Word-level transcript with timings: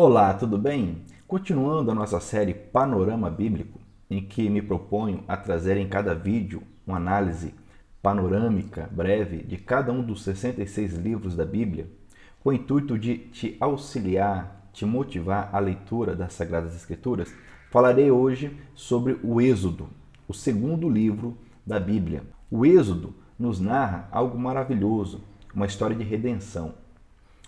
Olá, 0.00 0.32
tudo 0.32 0.56
bem? 0.56 0.98
Continuando 1.26 1.90
a 1.90 1.94
nossa 1.94 2.20
série 2.20 2.54
Panorama 2.54 3.28
Bíblico, 3.28 3.80
em 4.08 4.24
que 4.24 4.48
me 4.48 4.62
proponho 4.62 5.24
a 5.26 5.36
trazer 5.36 5.76
em 5.76 5.88
cada 5.88 6.14
vídeo 6.14 6.62
uma 6.86 6.98
análise 6.98 7.52
panorâmica 8.00 8.88
breve 8.92 9.38
de 9.38 9.56
cada 9.56 9.92
um 9.92 10.00
dos 10.00 10.22
66 10.22 10.94
livros 10.94 11.34
da 11.34 11.44
Bíblia, 11.44 11.90
com 12.38 12.50
o 12.50 12.52
intuito 12.52 12.96
de 12.96 13.18
te 13.18 13.56
auxiliar, 13.58 14.70
te 14.72 14.86
motivar 14.86 15.50
à 15.52 15.58
leitura 15.58 16.14
das 16.14 16.32
Sagradas 16.32 16.76
Escrituras, 16.76 17.34
falarei 17.68 18.08
hoje 18.08 18.56
sobre 18.76 19.18
o 19.20 19.40
Êxodo, 19.40 19.88
o 20.28 20.32
segundo 20.32 20.88
livro 20.88 21.36
da 21.66 21.80
Bíblia. 21.80 22.22
O 22.48 22.64
Êxodo 22.64 23.16
nos 23.36 23.58
narra 23.58 24.08
algo 24.12 24.38
maravilhoso, 24.38 25.24
uma 25.52 25.66
história 25.66 25.96
de 25.96 26.04
redenção. 26.04 26.74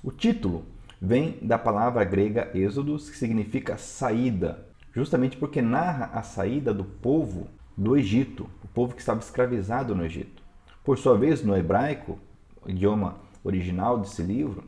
O 0.03 0.11
título 0.11 0.65
vem 1.01 1.39
da 1.41 1.59
palavra 1.59 2.05
grega 2.05 2.51
êxodos, 2.55 3.09
que 3.09 3.17
significa 3.17 3.79
saída, 3.79 4.67
justamente 4.93 5.37
porque 5.37 5.63
narra 5.63 6.11
a 6.13 6.23
saída 6.23 6.75
do 6.75 6.85
povo 6.85 7.49
do 7.77 7.97
Egito, 7.97 8.49
o 8.63 8.69
povo 8.69 8.95
que 8.95 9.01
estava 9.01 9.21
escravizado 9.21 9.95
no 9.95 10.05
Egito. 10.05 10.43
Por 10.85 10.99
sua 10.99 11.17
vez, 11.17 11.43
no 11.43 11.57
hebraico, 11.57 12.19
idioma 12.67 13.17
original 13.43 13.99
desse 13.99 14.23
livro, 14.23 14.65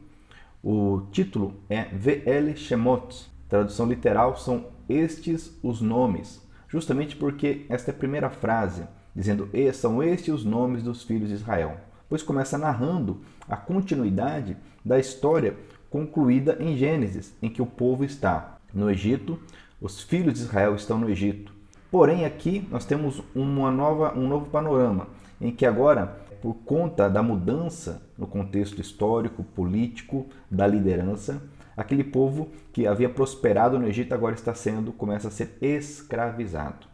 o 0.63 1.03
título 1.11 1.55
é 1.69 1.85
Ve'el 1.85 2.57
Shemot. 2.57 3.31
Tradução 3.49 3.87
literal 3.87 4.37
são 4.37 4.67
estes 4.89 5.59
os 5.63 5.81
nomes, 5.81 6.41
justamente 6.69 7.17
porque 7.17 7.67
esta 7.69 7.91
é 7.91 7.95
a 7.95 7.97
primeira 7.97 8.31
frase, 8.31 8.85
dizendo 9.15 9.51
são 9.75 10.03
estes 10.03 10.33
os 10.33 10.45
nomes 10.45 10.83
dos 10.83 11.03
filhos 11.03 11.29
de 11.29 11.35
Israel. 11.35 11.77
Pois 12.09 12.23
começa 12.23 12.57
narrando 12.57 13.21
a 13.49 13.57
continuidade 13.57 14.57
da 14.85 14.99
história 14.99 15.57
concluída 15.93 16.57
em 16.59 16.75
Gênesis, 16.75 17.35
em 17.43 17.51
que 17.51 17.61
o 17.61 17.67
povo 17.67 18.03
está 18.03 18.57
no 18.73 18.91
Egito, 18.91 19.39
os 19.79 20.03
filhos 20.03 20.33
de 20.33 20.41
Israel 20.41 20.75
estão 20.75 20.99
no 20.99 21.11
Egito. 21.11 21.53
Porém, 21.91 22.25
aqui 22.25 22.67
nós 22.71 22.87
temos 22.87 23.23
uma 23.35 23.71
nova, 23.71 24.19
um 24.19 24.27
novo 24.27 24.47
panorama, 24.47 25.09
em 25.39 25.53
que 25.53 25.67
agora, 25.67 26.07
por 26.41 26.55
conta 26.65 27.11
da 27.11 27.23
mudança 27.23 28.03
no 28.17 28.27
contexto 28.27 28.81
histórico, 28.81 29.45
político, 29.45 30.27
da 30.51 30.67
liderança, 30.67 31.43
aquele 31.77 32.03
povo 32.03 32.49
que 32.73 32.87
havia 32.87 33.11
prosperado 33.11 33.79
no 33.79 33.87
Egito 33.87 34.15
agora 34.15 34.35
está 34.35 34.55
sendo, 34.55 34.93
começa 34.93 35.29
a 35.29 35.31
ser 35.31 35.59
escravizado. 35.61 36.87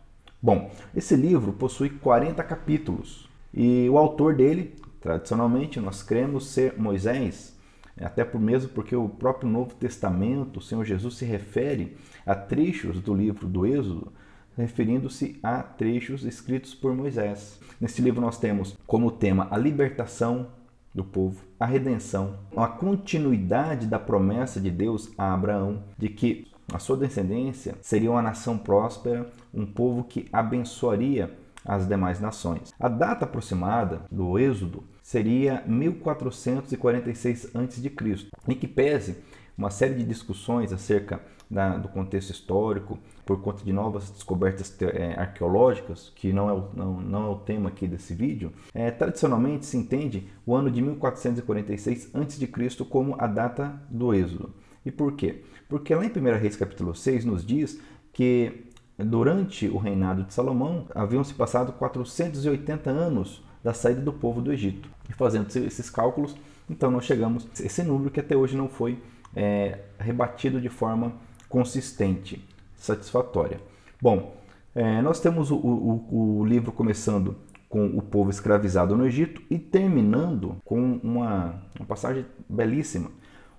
Bom, 0.42 0.72
esse 0.92 1.14
livro 1.14 1.52
possui 1.52 1.90
40 1.90 2.42
capítulos 2.42 3.28
e 3.54 3.88
o 3.88 3.96
autor 3.96 4.34
dele, 4.34 4.74
tradicionalmente 5.00 5.78
nós 5.78 6.02
cremos 6.02 6.48
ser 6.48 6.74
Moisés, 6.76 7.56
até 8.04 8.24
por 8.24 8.40
mesmo 8.40 8.70
porque 8.70 8.94
o 8.94 9.08
próprio 9.08 9.48
Novo 9.48 9.74
Testamento, 9.74 10.58
o 10.58 10.62
Senhor 10.62 10.84
Jesus 10.84 11.16
se 11.16 11.24
refere 11.24 11.96
a 12.24 12.34
trechos 12.34 13.00
do 13.00 13.14
livro 13.14 13.46
do 13.46 13.66
Êxodo, 13.66 14.12
referindo-se 14.56 15.38
a 15.42 15.62
trechos 15.62 16.24
escritos 16.24 16.74
por 16.74 16.94
Moisés. 16.94 17.60
Nesse 17.80 18.02
livro 18.02 18.20
nós 18.20 18.38
temos 18.38 18.76
como 18.86 19.10
tema 19.10 19.48
a 19.50 19.56
libertação 19.56 20.48
do 20.94 21.04
povo, 21.04 21.44
a 21.60 21.66
redenção, 21.66 22.38
a 22.56 22.66
continuidade 22.66 23.86
da 23.86 23.98
promessa 23.98 24.60
de 24.60 24.70
Deus 24.70 25.12
a 25.16 25.32
Abraão 25.32 25.84
de 25.96 26.08
que 26.08 26.48
a 26.72 26.78
sua 26.78 26.96
descendência 26.96 27.76
seria 27.80 28.10
uma 28.10 28.20
nação 28.20 28.58
próspera, 28.58 29.30
um 29.54 29.64
povo 29.64 30.04
que 30.04 30.28
abençoaria 30.32 31.32
as 31.64 31.86
demais 31.86 32.20
nações. 32.20 32.72
A 32.78 32.88
data 32.88 33.24
aproximada 33.24 34.02
do 34.10 34.38
Êxodo 34.38 34.82
seria 35.08 35.64
1446 35.66 37.56
a.C., 37.56 38.28
em 38.46 38.54
que 38.54 38.68
pese 38.68 39.16
uma 39.56 39.70
série 39.70 39.94
de 39.94 40.04
discussões 40.04 40.70
acerca 40.70 41.18
da, 41.50 41.78
do 41.78 41.88
contexto 41.88 42.28
histórico, 42.28 42.98
por 43.24 43.40
conta 43.40 43.64
de 43.64 43.72
novas 43.72 44.10
descobertas 44.10 44.76
é, 44.82 45.14
arqueológicas, 45.18 46.12
que 46.14 46.30
não 46.30 46.50
é, 46.50 46.52
o, 46.52 46.68
não, 46.76 47.00
não 47.00 47.24
é 47.24 47.28
o 47.30 47.36
tema 47.36 47.70
aqui 47.70 47.88
desse 47.88 48.12
vídeo, 48.12 48.52
é, 48.74 48.90
tradicionalmente 48.90 49.64
se 49.64 49.78
entende 49.78 50.28
o 50.44 50.54
ano 50.54 50.70
de 50.70 50.82
1446 50.82 52.10
a.C. 52.14 52.84
como 52.84 53.16
a 53.18 53.26
data 53.26 53.80
do 53.88 54.12
Êxodo. 54.12 54.52
E 54.84 54.90
por 54.90 55.12
quê? 55.12 55.42
Porque 55.70 55.94
lá 55.94 56.04
em 56.04 56.10
1 56.10 56.38
Reis 56.38 56.54
capítulo 56.54 56.94
6 56.94 57.24
nos 57.24 57.46
diz 57.46 57.80
que 58.12 58.66
durante 58.98 59.68
o 59.68 59.78
reinado 59.78 60.24
de 60.24 60.34
Salomão, 60.34 60.86
haviam 60.94 61.24
se 61.24 61.32
passado 61.32 61.72
480 61.72 62.90
anos 62.90 63.47
da 63.62 63.72
saída 63.72 64.00
do 64.00 64.12
povo 64.12 64.40
do 64.40 64.52
Egito. 64.52 64.88
E 65.08 65.12
fazendo 65.12 65.48
esses 65.56 65.90
cálculos, 65.90 66.36
então 66.68 66.90
nós 66.90 67.04
chegamos 67.04 67.46
a 67.46 67.64
esse 67.64 67.82
número 67.82 68.10
que 68.10 68.20
até 68.20 68.36
hoje 68.36 68.56
não 68.56 68.68
foi 68.68 68.98
é, 69.34 69.78
rebatido 69.98 70.60
de 70.60 70.68
forma 70.68 71.12
consistente, 71.48 72.46
satisfatória. 72.76 73.60
Bom, 74.00 74.36
é, 74.74 75.00
nós 75.02 75.20
temos 75.20 75.50
o, 75.50 75.56
o, 75.56 76.38
o 76.40 76.44
livro 76.44 76.70
começando 76.72 77.36
com 77.68 77.86
o 77.86 78.02
povo 78.02 78.30
escravizado 78.30 78.96
no 78.96 79.06
Egito 79.06 79.42
e 79.50 79.58
terminando 79.58 80.56
com 80.64 81.00
uma, 81.02 81.62
uma 81.78 81.86
passagem 81.86 82.24
belíssima, 82.48 83.10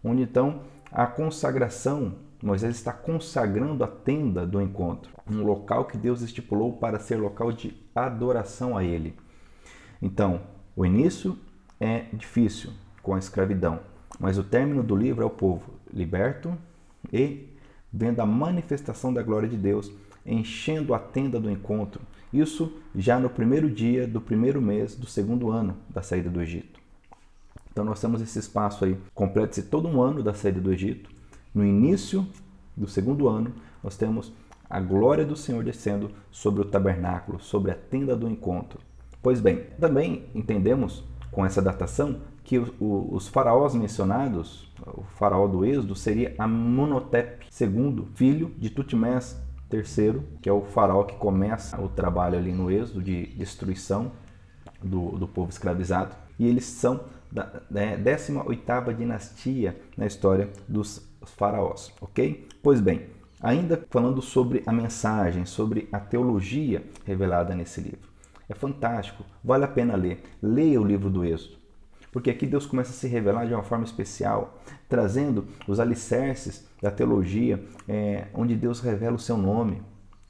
onde 0.04 0.24
então 0.24 0.62
a 0.92 1.06
consagração 1.06 2.16
Moisés 2.42 2.76
está 2.76 2.94
consagrando 2.94 3.84
a 3.84 3.88
tenda 3.88 4.48
do 4.48 4.62
encontro, 4.62 5.12
um 5.30 5.44
local 5.44 5.86
que 5.86 5.98
Deus 5.98 6.22
estipulou 6.22 6.72
para 6.72 6.98
ser 6.98 7.18
local 7.18 7.52
de 7.52 7.76
adoração 7.94 8.78
a 8.78 8.84
Ele. 8.84 9.14
Então, 10.02 10.42
o 10.76 10.86
início 10.86 11.38
é 11.80 12.06
difícil 12.14 12.72
com 13.02 13.14
a 13.14 13.20
escravidão, 13.20 13.80
mas 14.20 14.38
o 14.38 14.44
término 14.44 14.84
do 14.84 14.96
livro 14.96 15.24
é 15.24 15.26
o 15.26 15.30
povo 15.30 15.74
liberto 15.94 16.58
e 17.12 17.48
vendo 17.92 18.20
a 18.20 18.26
manifestação 18.26 19.14
da 19.14 19.24
glória 19.24 19.48
de 19.48 19.58
Deus 19.58 19.92
enchendo 20.26 20.94
a 20.94 21.00
tenda 21.00 21.40
do 21.40 21.50
encontro. 21.50 22.02
Isso 22.32 22.72
já 22.96 23.20
no 23.20 23.30
primeiro 23.30 23.70
dia 23.70 24.08
do 24.08 24.22
primeiro 24.22 24.62
mês 24.62 24.96
do 24.96 25.08
segundo 25.08 25.50
ano 25.50 25.76
da 25.90 26.02
saída 26.02 26.30
do 26.30 26.42
Egito. 26.42 26.80
Então 27.72 27.84
nós 27.84 28.00
temos 28.00 28.22
esse 28.22 28.38
espaço 28.38 28.86
aí, 28.86 28.98
completa-se 29.14 29.64
todo 29.64 29.88
um 29.88 30.02
ano 30.02 30.22
da 30.22 30.34
saída 30.34 30.60
do 30.60 30.72
Egito, 30.72 31.10
no 31.54 31.66
início 31.66 32.28
do 32.76 32.88
segundo 32.88 33.28
ano, 33.28 33.54
nós 33.84 33.98
temos 33.98 34.31
a 34.70 34.80
glória 34.80 35.26
do 35.26 35.36
Senhor 35.36 35.64
descendo 35.64 36.12
sobre 36.30 36.62
o 36.62 36.66
tabernáculo, 36.66 37.40
sobre 37.40 37.72
a 37.72 37.76
tenda 37.76 38.16
do 38.16 38.30
encontro. 38.30 38.80
Pois 39.22 39.41
bem, 39.41 39.66
também 39.80 40.25
entendemos 40.34 41.03
com 41.31 41.46
essa 41.46 41.62
datação 41.62 42.22
que 42.44 42.57
os 42.57 43.28
faraós 43.28 43.75
mencionados, 43.75 44.72
o 44.88 45.03
faraó 45.03 45.47
do 45.47 45.63
Êxodo 45.63 45.96
seria 45.96 46.34
Amonotep 46.38 47.46
II, 47.62 48.07
filho 48.16 48.52
de 48.57 48.69
Tutmés 48.69 49.40
III, 49.72 50.22
que 50.41 50.50
é 50.50 50.52
o 50.52 50.63
faraó 50.63 51.03
que 51.03 51.16
começa 51.16 51.80
o 51.80 51.88
trabalho 51.88 52.38
ali 52.38 52.52
no 52.52 52.72
Êxodo 52.72 53.03
de 53.03 53.28
destruição 53.35 54.12
do, 54.81 55.12
do 55.12 55.28
povo 55.28 55.50
escravizado. 55.51 56.16
E 56.40 56.47
eles 56.47 56.66
são 56.66 57.01
da 57.31 57.62
né, 57.69 57.97
18ª 57.97 58.96
dinastia 58.96 59.80
na 59.96 60.07
história 60.07 60.50
dos 60.68 61.07
faraós, 61.38 61.94
ok? 62.01 62.47
Pois 62.63 62.81
bem, 62.81 63.07
ainda 63.40 63.86
falando 63.90 64.22
sobre 64.22 64.63
a 64.66 64.72
mensagem, 64.72 65.46
sobre 65.46 65.88
a 65.91 66.00
teologia 66.00 66.84
revelada 67.06 67.53
nesse 67.53 67.81
livro. 67.81 68.09
É 68.50 68.56
fantástico, 68.56 69.24
vale 69.44 69.64
a 69.64 69.68
pena 69.68 69.96
ler. 69.96 70.24
Leia 70.42 70.82
o 70.82 70.86
livro 70.86 71.10
do 71.10 71.24
Êxodo, 71.24 71.58
porque 72.12 72.32
aqui 72.32 72.48
Deus 72.48 72.66
começa 72.66 72.90
a 72.90 72.94
se 72.94 73.08
revelar 73.08 73.46
de 73.46 73.54
uma 73.54 73.64
forma 73.64 73.86
especial, 73.86 74.60
trazendo 74.90 75.46
os 75.68 75.80
alicerces 75.80 76.68
da 76.82 76.90
teologia, 76.90 77.64
é, 77.88 78.26
onde 78.34 78.56
Deus 78.56 78.80
revela 78.80 79.16
o 79.16 79.20
seu 79.20 79.38
nome, 79.38 79.84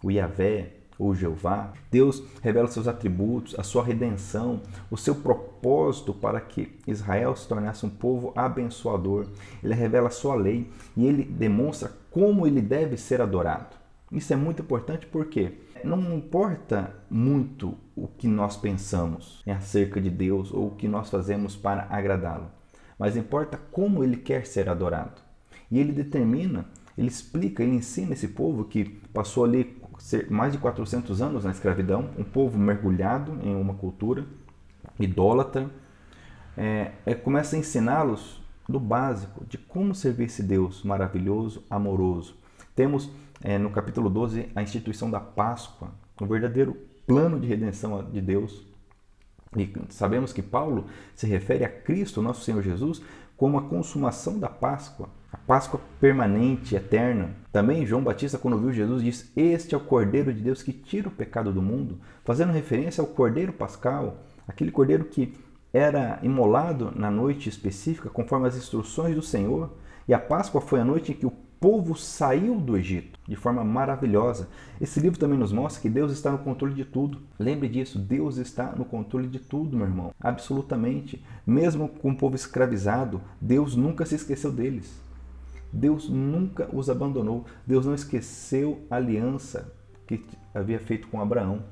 o 0.03 0.11
Yahvé, 0.11 0.79
ou 0.99 1.15
Jeová. 1.15 1.71
Deus 1.89 2.21
revela 2.41 2.67
seus 2.67 2.87
atributos, 2.87 3.57
a 3.57 3.63
sua 3.63 3.83
redenção, 3.83 4.61
o 4.91 4.97
seu 4.97 5.15
propósito 5.15 6.13
para 6.13 6.41
que 6.41 6.77
Israel 6.85 7.35
se 7.35 7.47
tornasse 7.47 7.85
um 7.85 7.89
povo 7.89 8.33
abençoador. 8.35 9.25
Ele 9.63 9.73
revela 9.73 10.09
a 10.09 10.11
sua 10.11 10.35
lei 10.35 10.69
e 10.97 11.07
ele 11.07 11.23
demonstra 11.23 11.89
como 12.11 12.45
ele 12.45 12.61
deve 12.61 12.97
ser 12.97 13.21
adorado. 13.21 13.77
Isso 14.11 14.33
é 14.33 14.35
muito 14.35 14.61
importante 14.61 15.05
porque 15.05 15.53
não 15.83 16.15
importa 16.15 16.93
muito 17.09 17.75
o 17.95 18.07
que 18.07 18.27
nós 18.27 18.55
pensamos 18.55 19.43
acerca 19.47 19.99
de 19.99 20.09
Deus 20.09 20.51
ou 20.53 20.67
o 20.67 20.75
que 20.75 20.87
nós 20.87 21.09
fazemos 21.09 21.55
para 21.55 21.87
agradá-lo, 21.89 22.51
mas 22.97 23.17
importa 23.17 23.59
como 23.71 24.03
ele 24.03 24.17
quer 24.17 24.45
ser 24.45 24.69
adorado. 24.69 25.21
E 25.71 25.79
ele 25.79 25.91
determina, 25.91 26.65
ele 26.97 27.07
explica, 27.07 27.63
ele 27.63 27.75
ensina 27.75 28.13
esse 28.13 28.29
povo 28.29 28.65
que 28.65 28.85
passou 29.13 29.43
ali 29.43 29.79
mais 30.29 30.53
de 30.53 30.59
400 30.59 31.21
anos 31.21 31.43
na 31.43 31.51
escravidão, 31.51 32.09
um 32.17 32.23
povo 32.23 32.57
mergulhado 32.57 33.37
em 33.43 33.55
uma 33.55 33.73
cultura 33.73 34.25
idólatra, 34.99 35.69
é, 36.57 36.91
é, 37.05 37.13
começa 37.13 37.55
a 37.55 37.59
ensiná-los 37.59 38.41
do 38.67 38.79
básico, 38.79 39.45
de 39.45 39.57
como 39.57 39.95
servir 39.95 40.25
esse 40.25 40.43
Deus 40.43 40.83
maravilhoso, 40.83 41.63
amoroso. 41.69 42.35
Temos 42.75 43.09
é, 43.43 43.57
no 43.57 43.69
capítulo 43.69 44.09
12 44.09 44.49
a 44.55 44.61
instituição 44.61 45.09
da 45.09 45.19
Páscoa, 45.19 45.91
o 46.19 46.25
verdadeiro 46.25 46.75
plano 47.07 47.39
de 47.39 47.47
redenção 47.47 48.03
de 48.03 48.21
Deus. 48.21 48.67
E 49.57 49.71
sabemos 49.89 50.31
que 50.31 50.41
Paulo 50.41 50.85
se 51.15 51.25
refere 51.25 51.65
a 51.65 51.69
Cristo, 51.69 52.21
nosso 52.21 52.43
Senhor 52.43 52.61
Jesus, 52.61 53.01
como 53.35 53.57
a 53.57 53.63
consumação 53.63 54.37
da 54.37 54.49
Páscoa, 54.49 55.09
a 55.31 55.37
Páscoa 55.37 55.79
permanente, 55.99 56.75
eterna. 56.75 57.31
Também 57.51 57.85
João 57.85 58.03
Batista, 58.03 58.37
quando 58.37 58.59
viu 58.59 58.71
Jesus, 58.71 59.01
diz: 59.01 59.31
Este 59.35 59.73
é 59.73 59.77
o 59.77 59.81
Cordeiro 59.81 60.33
de 60.33 60.41
Deus 60.41 60.61
que 60.61 60.73
tira 60.73 61.07
o 61.07 61.11
pecado 61.11 61.51
do 61.51 61.61
mundo, 61.61 61.99
fazendo 62.23 62.51
referência 62.51 63.01
ao 63.01 63.07
Cordeiro 63.07 63.53
Pascal, 63.53 64.17
aquele 64.47 64.71
Cordeiro 64.71 65.05
que 65.05 65.33
era 65.71 66.19
imolado 66.21 66.91
na 66.95 67.09
noite 67.09 67.47
específica, 67.47 68.09
conforme 68.09 68.47
as 68.47 68.57
instruções 68.57 69.15
do 69.15 69.21
Senhor. 69.21 69.71
E 70.07 70.13
a 70.13 70.19
Páscoa 70.19 70.59
foi 70.59 70.79
a 70.79 70.85
noite 70.85 71.11
em 71.11 71.15
que 71.15 71.25
o 71.25 71.33
povo 71.59 71.95
saiu 71.95 72.59
do 72.59 72.77
Egito 72.77 73.19
de 73.27 73.35
forma 73.35 73.63
maravilhosa. 73.63 74.49
Esse 74.81 74.99
livro 74.99 75.19
também 75.19 75.37
nos 75.37 75.51
mostra 75.51 75.81
que 75.81 75.89
Deus 75.89 76.11
está 76.11 76.31
no 76.31 76.39
controle 76.39 76.73
de 76.73 76.83
tudo. 76.83 77.21
Lembre 77.37 77.67
disso, 77.67 77.99
Deus 77.99 78.37
está 78.37 78.71
no 78.75 78.85
controle 78.85 79.27
de 79.27 79.37
tudo, 79.37 79.77
meu 79.77 79.85
irmão. 79.85 80.11
Absolutamente. 80.19 81.23
Mesmo 81.45 81.87
com 81.87 82.11
o 82.11 82.17
povo 82.17 82.35
escravizado, 82.35 83.21
Deus 83.39 83.75
nunca 83.75 84.05
se 84.05 84.15
esqueceu 84.15 84.51
deles. 84.51 84.99
Deus 85.71 86.09
nunca 86.09 86.67
os 86.73 86.89
abandonou. 86.89 87.45
Deus 87.67 87.85
não 87.85 87.93
esqueceu 87.93 88.85
a 88.89 88.95
aliança 88.95 89.71
que 90.07 90.25
havia 90.53 90.79
feito 90.79 91.07
com 91.07 91.21
Abraão. 91.21 91.63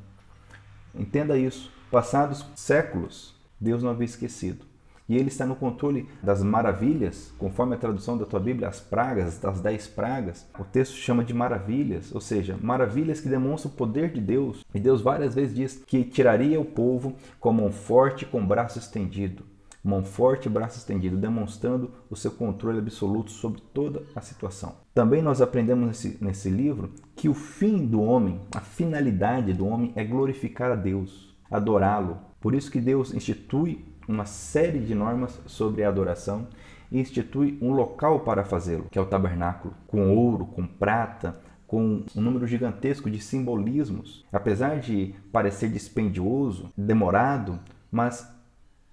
Entenda 0.93 1.37
isso. 1.37 1.71
Passados 1.89 2.45
séculos, 2.55 3.33
Deus 3.59 3.81
não 3.81 3.89
havia 3.89 4.05
esquecido. 4.05 4.65
E 5.09 5.15
ele 5.15 5.29
está 5.29 5.45
no 5.45 5.55
controle 5.55 6.07
das 6.21 6.43
maravilhas, 6.43 7.33
conforme 7.37 7.75
a 7.75 7.79
tradução 7.79 8.17
da 8.17 8.25
tua 8.25 8.39
Bíblia, 8.39 8.67
as 8.67 8.79
pragas, 8.79 9.39
das 9.39 9.61
dez 9.61 9.87
pragas. 9.87 10.45
O 10.59 10.63
texto 10.63 10.95
chama 10.95 11.23
de 11.23 11.33
maravilhas, 11.33 12.13
ou 12.13 12.19
seja, 12.19 12.57
maravilhas 12.61 13.21
que 13.21 13.29
demonstram 13.29 13.71
o 13.71 13.75
poder 13.75 14.11
de 14.11 14.19
Deus. 14.19 14.65
E 14.73 14.79
Deus 14.79 15.01
várias 15.01 15.33
vezes 15.33 15.55
diz 15.55 15.83
que 15.87 16.03
tiraria 16.03 16.59
o 16.59 16.65
povo 16.65 17.15
com 17.39 17.53
mão 17.53 17.71
forte 17.71 18.25
com 18.25 18.45
braço 18.45 18.79
estendido. 18.79 19.43
Mão 19.83 20.03
forte 20.03 20.47
e 20.47 20.49
braço 20.49 20.77
estendido, 20.77 21.15
demonstrando 21.15 21.91
o 22.09 22.15
seu 22.15 22.31
controle 22.31 22.79
absoluto 22.79 23.31
sobre 23.31 23.61
toda 23.73 24.03
a 24.13 24.19
situação. 24.19 24.75
Também 24.93 25.21
nós 25.21 25.41
aprendemos 25.41 25.87
nesse, 25.87 26.17
nesse 26.19 26.49
livro 26.49 26.91
que 27.15 27.29
o 27.29 27.33
fim 27.33 27.85
do 27.85 28.01
homem, 28.01 28.41
a 28.53 28.59
finalidade 28.59 29.53
do 29.53 29.65
homem 29.65 29.93
é 29.95 30.03
glorificar 30.03 30.71
a 30.71 30.75
Deus, 30.75 31.33
adorá-lo. 31.49 32.17
Por 32.41 32.53
isso 32.53 32.69
que 32.69 32.81
Deus 32.81 33.13
institui 33.13 33.85
uma 34.07 34.25
série 34.25 34.79
de 34.79 34.95
normas 34.95 35.39
sobre 35.45 35.83
a 35.83 35.89
adoração 35.89 36.47
e 36.91 36.99
institui 36.99 37.57
um 37.61 37.71
local 37.71 38.21
para 38.21 38.43
fazê-lo, 38.43 38.87
que 38.89 38.97
é 38.97 39.01
o 39.01 39.05
tabernáculo, 39.05 39.73
com 39.87 40.15
ouro, 40.15 40.45
com 40.45 40.65
prata, 40.65 41.39
com 41.67 42.03
um 42.15 42.21
número 42.21 42.47
gigantesco 42.47 43.09
de 43.09 43.19
simbolismos. 43.19 44.25
Apesar 44.31 44.79
de 44.79 45.13
parecer 45.31 45.69
dispendioso, 45.69 46.71
demorado, 46.77 47.59
mas 47.91 48.31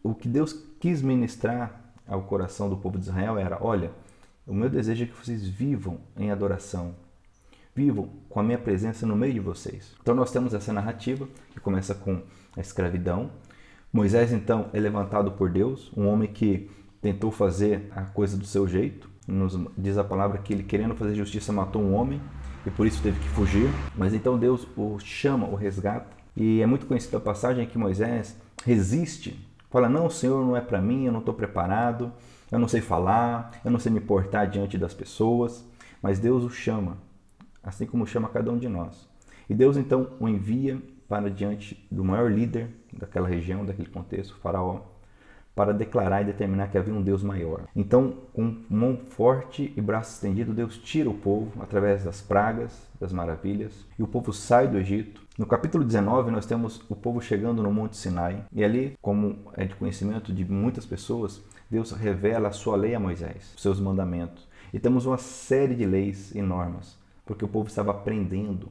o 0.03 0.15
que 0.15 0.29
Deus 0.29 0.53
quis 0.81 1.01
ministrar 1.01 1.81
ao 2.07 2.23
coração 2.23 2.69
do 2.69 2.77
povo 2.77 2.99
de 2.99 3.05
Israel 3.05 3.39
era: 3.39 3.59
olha, 3.61 3.93
o 4.47 4.53
meu 4.53 4.69
desejo 4.69 5.05
é 5.05 5.07
que 5.07 5.17
vocês 5.17 5.47
vivam 5.47 5.99
em 6.17 6.31
adoração, 6.31 6.95
vivam 7.75 8.11
com 8.29 8.41
a 8.41 8.43
minha 8.43 8.59
presença 8.59 9.07
no 9.07 9.17
meio 9.17 9.35
de 9.35 9.41
vocês. 9.41 9.95
Então 10.03 10.15
nós 10.15 10.31
temos 10.33 10.53
essa 10.53 10.73
narrativa 10.73 11.29
que 11.53 11.61
começa 11.61 11.95
com 11.95 12.21
a 12.57 12.61
escravidão, 12.61 13.31
Moisés 13.95 14.33
então 14.33 14.67
é 14.73 14.81
levantado 14.81 15.31
por 15.31 15.49
Deus, 15.49 15.93
um 15.97 16.09
homem 16.09 16.29
que 16.29 16.69
tentou 17.01 17.31
fazer 17.31 17.93
a 17.95 18.03
coisa 18.03 18.37
do 18.37 18.45
seu 18.45 18.67
jeito. 18.67 19.09
Nos 19.25 19.57
diz 19.79 19.97
a 19.97 20.03
palavra 20.03 20.39
que 20.39 20.53
ele, 20.53 20.65
querendo 20.65 20.97
fazer 20.97 21.15
justiça, 21.15 21.53
matou 21.53 21.81
um 21.81 21.95
homem 21.95 22.21
e 22.67 22.71
por 22.71 22.89
isso 22.89 23.01
teve 23.01 23.21
que 23.21 23.29
fugir. 23.29 23.71
Mas 23.97 24.13
então 24.13 24.37
Deus 24.37 24.67
o 24.77 24.99
chama, 24.99 25.47
o 25.47 25.55
resgata. 25.55 26.09
E 26.37 26.61
é 26.61 26.67
muito 26.67 26.87
conhecida 26.87 27.19
a 27.19 27.21
passagem 27.21 27.65
que 27.69 27.79
Moisés 27.79 28.37
resiste, 28.65 29.39
fala: 29.71 29.89
Não, 29.89 30.11
Senhor, 30.11 30.45
não 30.45 30.57
é 30.57 30.61
para 30.61 30.83
mim, 30.83 31.05
eu 31.05 31.13
não 31.13 31.21
estou 31.21 31.33
preparado, 31.33 32.13
eu 32.51 32.59
não 32.59 32.67
sei 32.67 32.81
falar, 32.81 33.53
eu 33.65 33.71
não 33.71 33.79
sei 33.79 33.93
me 33.93 34.01
portar 34.01 34.51
diante 34.51 34.77
das 34.77 34.93
pessoas. 34.93 35.65
Mas 36.03 36.19
Deus 36.19 36.43
o 36.43 36.51
chama, 36.51 36.99
assim 37.63 37.87
como 37.87 38.09
chama 38.09 38.29
cada 38.29 38.51
um 38.51 38.59
de 38.59 38.69
nós. 38.69 39.09
E 39.49 39.55
Deus 39.55 39.77
então 39.77 40.09
o 40.19 40.29
envia 40.29 40.83
para 41.09 41.31
diante 41.31 41.87
do 41.91 42.05
maior 42.05 42.31
líder 42.31 42.69
daquela 42.93 43.29
região, 43.29 43.65
daquele 43.65 43.89
contexto, 43.89 44.37
faraó, 44.37 44.81
para 45.55 45.73
declarar 45.73 46.23
e 46.23 46.25
determinar 46.25 46.69
que 46.69 46.77
havia 46.77 46.93
um 46.93 47.03
Deus 47.03 47.23
maior. 47.23 47.63
Então, 47.77 48.15
com 48.33 48.63
mão 48.69 48.97
forte 48.97 49.73
e 49.77 49.81
braço 49.81 50.15
estendido, 50.15 50.53
Deus 50.53 50.77
tira 50.77 51.09
o 51.09 51.15
povo 51.15 51.63
através 51.63 52.03
das 52.03 52.21
pragas, 52.21 52.89
das 53.01 53.13
maravilhas, 53.13 53.87
e 53.99 54.03
o 54.03 54.09
povo 54.09 54.33
sai 54.33 54.67
do 54.67 54.77
Egito. 54.77 55.23
No 55.39 55.47
capítulo 55.47 55.85
19, 55.85 56.31
nós 56.31 56.47
temos 56.47 56.85
o 56.89 56.97
povo 56.97 57.21
chegando 57.21 57.63
no 57.63 57.73
Monte 57.73 57.97
Sinai, 57.97 58.45
e 58.53 58.65
ali, 58.65 58.97
como 59.01 59.39
é 59.57 59.65
de 59.65 59.77
conhecimento 59.77 60.33
de 60.33 60.45
muitas 60.45 60.85
pessoas, 60.85 61.41
Deus 61.71 61.93
revela 61.93 62.49
a 62.49 62.53
sua 62.53 62.77
lei 62.77 62.95
a 62.95 63.01
Moisés, 63.01 63.53
os 63.55 63.63
seus 63.63 63.79
mandamentos. 63.79 64.49
E 64.73 64.79
temos 64.81 65.07
uma 65.07 65.19
série 65.19 65.77
de 65.77 65.87
leis 65.87 66.35
e 66.35 66.43
normas, 66.43 66.99
porque 67.25 67.45
o 67.45 67.49
povo 67.49 67.69
estava 67.69 67.93
aprendendo 67.93 68.71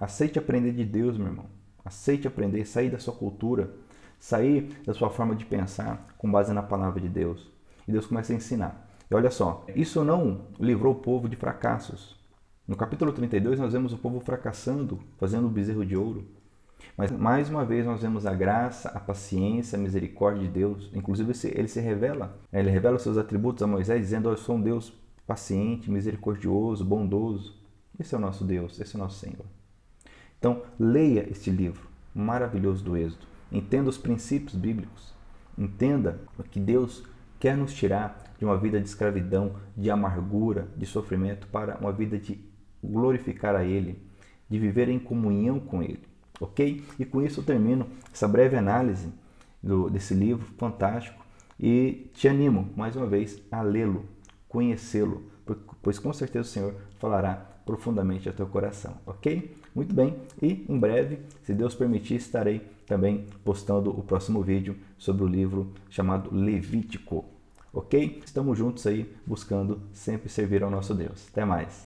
Aceite 0.00 0.38
aprender 0.38 0.72
de 0.72 0.84
Deus, 0.84 1.16
meu 1.16 1.28
irmão. 1.28 1.46
Aceite 1.84 2.26
aprender, 2.26 2.64
sair 2.64 2.90
da 2.90 2.98
sua 2.98 3.14
cultura, 3.14 3.70
sair 4.18 4.80
da 4.86 4.94
sua 4.94 5.10
forma 5.10 5.34
de 5.34 5.44
pensar 5.44 6.14
com 6.16 6.30
base 6.30 6.52
na 6.52 6.62
palavra 6.62 7.00
de 7.00 7.08
Deus. 7.08 7.50
E 7.86 7.92
Deus 7.92 8.06
começa 8.06 8.32
a 8.32 8.36
ensinar. 8.36 8.88
E 9.10 9.14
olha 9.14 9.30
só, 9.30 9.64
isso 9.74 10.04
não 10.04 10.46
livrou 10.58 10.92
o 10.92 11.00
povo 11.00 11.28
de 11.28 11.36
fracassos. 11.36 12.16
No 12.66 12.76
capítulo 12.76 13.12
32 13.12 13.58
nós 13.58 13.72
vemos 13.72 13.92
o 13.92 13.98
povo 13.98 14.20
fracassando, 14.20 15.00
fazendo 15.18 15.46
o 15.46 15.50
bezerro 15.50 15.84
de 15.84 15.96
ouro. 15.96 16.24
Mas 16.96 17.10
mais 17.10 17.50
uma 17.50 17.64
vez 17.64 17.84
nós 17.84 18.00
vemos 18.02 18.26
a 18.26 18.34
graça, 18.34 18.88
a 18.90 19.00
paciência, 19.00 19.76
a 19.76 19.80
misericórdia 19.80 20.42
de 20.42 20.48
Deus. 20.48 20.90
Inclusive 20.94 21.32
ele 21.54 21.68
se 21.68 21.80
revela, 21.80 22.38
ele 22.52 22.70
revela 22.70 22.96
os 22.96 23.02
seus 23.02 23.18
atributos 23.18 23.62
a 23.62 23.66
Moisés 23.66 24.00
dizendo: 24.00 24.28
"Eu 24.28 24.36
sou 24.36 24.56
um 24.56 24.60
Deus 24.62 24.92
paciente, 25.26 25.90
misericordioso, 25.90 26.84
bondoso". 26.84 27.60
Esse 27.98 28.14
é 28.14 28.18
o 28.18 28.20
nosso 28.20 28.44
Deus, 28.44 28.80
esse 28.80 28.94
é 28.94 28.98
o 28.98 29.02
nosso 29.02 29.18
Senhor. 29.18 29.44
Então, 30.42 30.62
leia 30.76 31.24
este 31.30 31.50
livro 31.50 31.88
maravilhoso 32.12 32.82
do 32.82 32.96
Êxodo. 32.96 33.24
Entenda 33.52 33.88
os 33.88 33.96
princípios 33.96 34.56
bíblicos. 34.56 35.14
Entenda 35.56 36.20
que 36.50 36.58
Deus 36.58 37.04
quer 37.38 37.56
nos 37.56 37.72
tirar 37.72 38.34
de 38.40 38.44
uma 38.44 38.58
vida 38.58 38.80
de 38.80 38.88
escravidão, 38.88 39.54
de 39.76 39.88
amargura, 39.88 40.66
de 40.76 40.84
sofrimento, 40.84 41.46
para 41.46 41.76
uma 41.76 41.92
vida 41.92 42.18
de 42.18 42.40
glorificar 42.82 43.54
a 43.54 43.62
Ele, 43.62 44.02
de 44.50 44.58
viver 44.58 44.88
em 44.88 44.98
comunhão 44.98 45.60
com 45.60 45.80
Ele. 45.80 46.02
Ok? 46.40 46.84
E 46.98 47.04
com 47.04 47.22
isso 47.22 47.38
eu 47.38 47.44
termino 47.44 47.86
essa 48.12 48.26
breve 48.26 48.56
análise 48.56 49.12
do, 49.62 49.88
desse 49.88 50.12
livro 50.12 50.44
fantástico 50.58 51.24
e 51.56 52.10
te 52.14 52.26
animo 52.26 52.68
mais 52.74 52.96
uma 52.96 53.06
vez 53.06 53.40
a 53.48 53.62
lê-lo, 53.62 54.06
conhecê-lo, 54.48 55.22
pois 55.80 56.00
com 56.00 56.12
certeza 56.12 56.48
o 56.48 56.50
Senhor 56.50 56.74
falará 56.98 57.36
profundamente 57.64 58.28
ao 58.28 58.34
teu 58.34 58.48
coração, 58.48 58.96
ok? 59.06 59.61
Muito 59.74 59.94
bem, 59.94 60.16
e 60.40 60.66
em 60.68 60.78
breve, 60.78 61.20
se 61.42 61.54
Deus 61.54 61.74
permitir, 61.74 62.16
estarei 62.16 62.60
também 62.86 63.24
postando 63.42 63.90
o 63.90 64.02
próximo 64.02 64.42
vídeo 64.42 64.76
sobre 64.98 65.24
o 65.24 65.26
livro 65.26 65.72
chamado 65.88 66.28
Levítico, 66.34 67.24
ok? 67.72 68.20
Estamos 68.24 68.58
juntos 68.58 68.86
aí 68.86 69.10
buscando 69.26 69.80
sempre 69.92 70.28
servir 70.28 70.62
ao 70.62 70.70
nosso 70.70 70.94
Deus. 70.94 71.26
Até 71.30 71.44
mais! 71.46 71.80